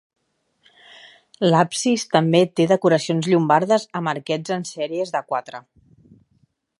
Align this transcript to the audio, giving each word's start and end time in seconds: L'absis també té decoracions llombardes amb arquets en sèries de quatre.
L'absis 1.49 2.05
també 2.15 2.41
té 2.61 2.67
decoracions 2.71 3.29
llombardes 3.33 3.87
amb 4.01 4.13
arquets 4.15 4.57
en 4.59 4.69
sèries 4.73 5.15
de 5.17 5.25
quatre. 5.33 5.63